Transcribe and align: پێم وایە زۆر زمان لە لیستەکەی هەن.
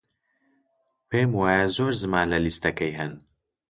پێم 1.09 1.29
وایە 1.39 1.65
زۆر 1.75 1.93
زمان 2.03 2.25
لە 2.33 2.39
لیستەکەی 2.45 2.93
هەن. 2.99 3.11